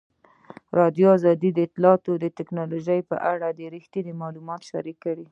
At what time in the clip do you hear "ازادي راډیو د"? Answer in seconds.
0.03-1.59